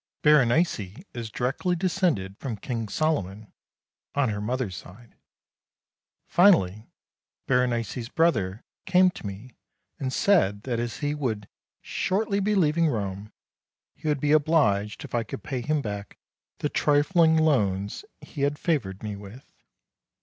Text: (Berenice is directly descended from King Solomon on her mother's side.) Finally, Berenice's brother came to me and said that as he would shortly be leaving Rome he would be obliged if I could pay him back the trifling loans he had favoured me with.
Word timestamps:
(Berenice 0.23 1.03
is 1.13 1.29
directly 1.29 1.75
descended 1.75 2.35
from 2.39 2.57
King 2.57 2.89
Solomon 2.89 3.53
on 4.15 4.29
her 4.29 4.41
mother's 4.41 4.75
side.) 4.75 5.15
Finally, 6.25 6.87
Berenice's 7.45 8.09
brother 8.09 8.63
came 8.87 9.11
to 9.11 9.27
me 9.27 9.51
and 9.99 10.11
said 10.11 10.63
that 10.63 10.79
as 10.79 11.01
he 11.01 11.13
would 11.13 11.47
shortly 11.83 12.39
be 12.39 12.55
leaving 12.55 12.87
Rome 12.87 13.31
he 13.93 14.07
would 14.07 14.19
be 14.19 14.31
obliged 14.31 15.05
if 15.05 15.13
I 15.13 15.21
could 15.21 15.43
pay 15.43 15.61
him 15.61 15.83
back 15.83 16.17
the 16.57 16.67
trifling 16.69 17.37
loans 17.37 18.03
he 18.21 18.41
had 18.41 18.57
favoured 18.57 19.03
me 19.03 19.15
with. 19.15 19.53